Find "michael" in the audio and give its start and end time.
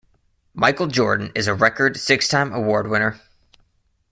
0.55-0.87